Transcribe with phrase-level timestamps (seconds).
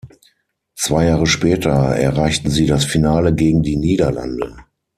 [0.73, 4.57] Zwei Jahre später erreichten sie das Finale gegen die Niederlande.